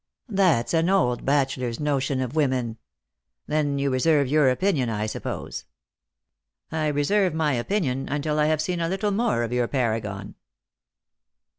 "That's 0.29 0.73
an 0.73 0.89
old 0.89 1.25
bachelor's 1.25 1.79
notion 1.79 2.21
of 2.21 2.35
women. 2.35 2.79
Then 3.45 3.77
you 3.77 3.91
reserve 3.91 4.27
your 4.27 4.49
opinion, 4.49 4.89
I 4.89 5.05
suppose?"" 5.05 5.65
I 6.71 6.87
reserve 6.87 7.35
my 7.35 7.53
opinion 7.53 8.09
until 8.09 8.39
I 8.39 8.47
have 8.47 8.63
seen 8.63 8.79
a 8.79 8.89
little 8.89 9.11
more 9.11 9.43
of 9.43 9.53
you* 9.53 9.67
paragon." 9.67 10.33